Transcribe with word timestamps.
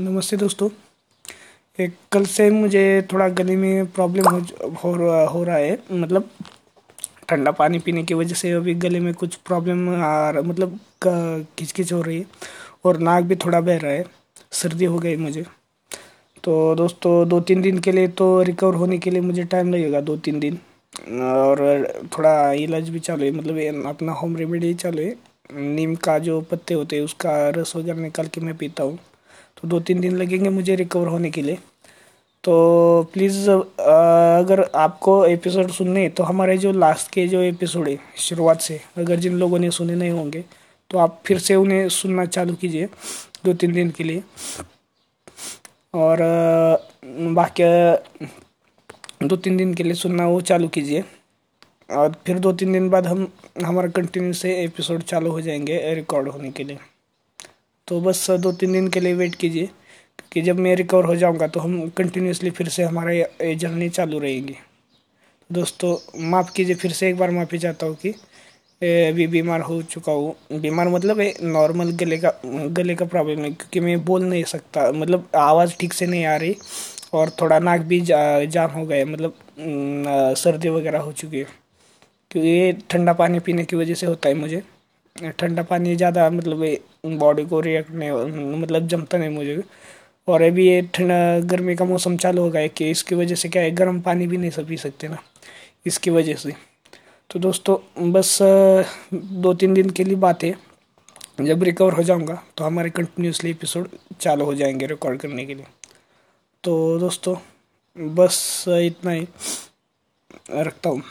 नमस्ते 0.00 0.36
दोस्तों। 0.36 0.68
एक 1.78 1.94
कल 2.12 2.24
से 2.24 2.48
मुझे 2.50 2.82
थोड़ा 3.12 3.26
गले 3.30 3.56
में 3.56 3.86
प्रॉब्लम 3.86 4.28
हो 4.28 4.38
हो 4.82 4.94
रहा 4.96 5.24
हो 5.28 5.42
रहा 5.44 5.56
है। 5.56 5.78
मतलब 5.92 6.28
ठंडा 7.28 7.50
पानी 7.50 7.78
पीने 7.78 8.02
की 8.04 8.14
वजह 8.14 8.34
से 8.34 8.50
अभी 8.52 8.74
गले 8.84 9.00
में 9.00 9.12
कुछ 9.14 9.34
प्रॉब्लम 9.46 9.88
आ 9.94 10.30
रहा 10.30 10.42
मतलब 10.42 10.78
खिचखिच 11.58 11.92
हो 11.92 12.00
रही 12.02 12.18
है 12.18 12.26
और 12.84 12.98
नाक 12.98 13.24
भी 13.24 13.36
थोड़ा 13.36 13.60
बह 13.60 13.78
रहा 13.78 13.92
है। 13.92 14.04
सर्दी 14.52 14.84
हो 14.84 14.98
गई 14.98 15.16
मुझे। 15.16 15.44
तो 16.44 16.74
दोस्तों 16.74 17.28
दो 17.28 17.40
तीन 17.42 17.62
दिन 17.62 17.78
के 17.78 17.92
लिए 17.92 18.08
तो 18.14 18.30
रिकवर 18.42 18.74
होने 18.74 18.98
के 18.98 19.10
लिए 19.10 19.20
मुझे 19.20 19.44
टाइम 19.46 19.74
लगेगा 19.74 20.00
दो 20.00 20.16
तीन 20.18 20.40
दिन। 20.40 20.58
और 21.22 21.86
थोड़ा 22.16 22.52
इलाज 22.54 22.88
भी 22.88 23.00
चालू 23.00 23.24
है 23.24 23.30
मतलब 23.32 23.86
अपना 23.88 24.12
होम 24.12 24.36
रेमेडी 24.36 24.74
चालू 24.76 25.02
है। 25.02 25.14
नीम 25.52 25.94
का 25.94 26.18
जो 26.20 26.40
पत्ते 26.40 26.74
होते 26.74 26.96
हैं, 26.96 27.04
उसका 27.04 27.48
रस 27.50 27.76
वगैरह 27.76 28.00
निकाल 28.00 28.26
के 28.26 28.40
मैं 28.40 28.56
पीता 28.56 28.82
हूँ। 28.82 28.98
तो 29.62 29.68
दो 29.68 29.80
तीन 29.80 30.00
दिन 30.00 30.16
लगेंगे 30.16 30.50
मुझे 30.50 30.74
रिकवर 30.76 31.06
होने 31.06 31.30
के 31.30 31.42
लिए। 31.42 31.58
तो 32.44 33.10
प्लीज़ 33.12 33.50
अगर 33.50 34.62
आपको 34.74 35.24
एपिसोड 35.26 35.70
सुनने 35.70 36.08
तो 36.08 36.22
हमारे 36.22 36.56
जो 36.58 36.72
लास्ट 36.72 37.10
के 37.12 37.26
जो 37.28 37.40
एपिसोड 37.42 37.88
है, 37.88 37.98
शुरुआत 38.18 38.60
से, 38.60 38.80
अगर 38.98 39.16
जिन 39.16 39.38
लोगों 39.38 39.58
ने 39.58 39.70
सुने 39.70 39.94
नहीं 39.94 40.10
होंगे 40.10 40.44
तो 40.90 40.98
आप 40.98 41.20
फिर 41.26 41.38
से 41.38 41.54
उन्हें 41.54 41.88
सुनना 41.88 42.24
चालू 42.26 42.54
कीजिए, 42.54 42.88
दो 43.44 43.52
तीन 43.52 43.72
दिन 43.72 43.90
के 43.90 44.04
लिए। 44.04 44.22
और 45.94 46.18
बाकी 47.34 47.64
दो 49.26 49.36
तीन 49.36 49.56
दिन 49.56 49.74
के 49.74 49.82
लिए 49.82 49.94
सुनना 49.94 50.26
वो 50.28 50.40
चालू 50.40 50.68
कीजिए। 50.68 51.04
और 51.90 52.14
फिर 52.26 52.38
दो 52.38 52.52
तीन 52.52 52.72
दिन 52.72 52.88
बाद 52.90 53.06
हम, 53.06 53.26
हमारा 53.64 53.88
कंटिन्यू 53.88 54.32
से 54.32 54.54
एपिसोड 54.64 55.02
चालू 55.02 55.30
हो 55.30 55.40
जाएँगे 55.40 55.94
रिकॉर्ड 55.94 56.28
होने 56.28 56.50
के 56.50 56.64
लिए। 56.64 56.78
तो 57.90 58.00
बस 58.00 58.30
दो 58.32 58.50
तीन 58.52 58.72
दिन 58.72 58.88
के 58.88 59.00
लिए 59.00 59.14
वेट 59.14 59.34
कीजिए 59.34 59.66
क्योंकि 59.66 60.42
जब 60.42 60.58
मैं 60.58 60.74
रिकवर 60.76 61.04
हो 61.04 61.14
जाऊँगा 61.16 61.46
तो 61.46 61.60
हम 61.60 61.88
कंटिन्यूसली 61.96 62.50
फिर 62.50 62.68
से 62.68 62.82
हमारा 62.82 63.12
ये 63.12 63.54
जर्नी 63.56 63.88
चालू 63.88 64.18
रहेगी। 64.18 64.54
दोस्तों 65.50 65.96
माफ़ 66.30 66.52
कीजिए 66.56 66.74
फिर 66.74 66.92
से 66.92 67.08
एक 67.08 67.16
बार 67.18 67.30
माफ़ी 67.30 67.58
चाहता 67.58 67.86
हूँ 67.86 67.96
कि 67.96 68.10
अभी 69.08 69.26
बीमार 69.26 69.60
हो 69.60 69.80
चुका 69.84 70.12
हूँ। 70.12 70.60
बीमार 70.60 70.88
मतलब 70.88 71.20
नॉर्मल 71.42 71.90
गले 72.00 72.18
का 72.18 72.32
गले 72.44 72.94
का 72.94 73.04
प्रॉब्लम 73.06 73.40
है 73.40 73.50
क्योंकि 73.50 73.80
मैं 73.80 74.04
बोल 74.04 74.24
नहीं 74.24 74.44
सकता। 74.44 74.90
मतलब 74.92 75.28
आवाज़ 75.36 75.74
ठीक 75.80 75.92
से 75.92 76.06
नहीं 76.06 76.24
आ 76.26 76.36
रही 76.36 76.56
और 77.12 77.30
थोड़ा 77.40 77.58
नाक 77.58 77.80
भी 77.82 78.00
जा, 78.02 78.44
जाम 78.44 78.70
हो 78.70 78.84
गया 78.86 79.06
मतलब 79.06 79.34
सर्दी 80.38 80.68
वगैरह 80.68 80.98
हो 81.00 81.12
चुकी 81.12 81.38
है। 81.38 81.46
क्योंकि 82.30 82.48
ये 82.48 82.72
ठंडा 82.90 83.12
पानी 83.14 83.40
पीने 83.40 83.64
की 83.64 83.76
वजह 83.76 83.94
से 83.94 84.06
होता 84.06 84.28
है 84.28 84.34
मुझे। 84.36 84.62
ठंडा 85.38 85.62
पानी 85.64 85.96
ज़्यादा 85.96 86.30
मतलब 86.30 86.64
बॉडी 87.04 87.44
को 87.46 87.60
रिएक्ट 87.60 87.90
नहीं 87.92 88.10
मतलब 88.56 88.86
जमता 88.88 89.18
नहीं 89.18 89.30
मुझे। 89.30 89.62
और 90.28 90.42
अभी 90.42 90.66
ये 90.68 90.80
ठंडा 90.94 91.38
गर्मी 91.46 91.74
का 91.76 91.84
मौसम 91.84 92.16
चालू 92.16 92.42
हो 92.42 92.50
गया 92.50 92.62
है 92.62 92.68
कि 92.68 92.90
इसकी 92.90 93.14
वजह 93.14 93.34
से 93.34 93.48
क्या 93.48 93.62
है, 93.62 93.70
गर्म 93.70 94.00
पानी 94.00 94.26
भी 94.26 94.36
नहीं 94.36 94.50
सब 94.50 94.66
पी 94.68 94.76
सकते 94.76 95.08
ना, 95.08 95.18
इसकी 95.86 96.10
वजह 96.10 96.34
से। 96.34 96.52
तो 97.30 97.38
दोस्तों, 97.38 97.76
बस 98.12 98.38
दो 99.14 99.54
तीन 99.54 99.74
दिन 99.74 99.90
के 99.90 100.04
लिए 100.04 100.16
बात 100.18 100.44
है। 100.44 100.54
जब 101.40 101.62
रिकवर 101.62 101.92
हो 101.92 102.02
जाऊँगा 102.02 102.42
तो 102.56 102.64
हमारे 102.64 102.90
कंटिन्यूसली 102.90 103.50
एपिसोड 103.50 103.88
चालू 104.20 104.44
हो 104.44 104.54
जाएँगे 104.54 104.86
रिकॉर्ड 104.86 105.20
करने 105.20 105.44
के 105.46 105.54
लिए। 105.54 105.66
तो 106.64 106.98
दोस्तों, 106.98 107.36
बस 107.96 108.64
इतना 108.68 109.10
ही। 109.10 109.26
रखता 110.52 110.90
हूँ। 110.90 111.02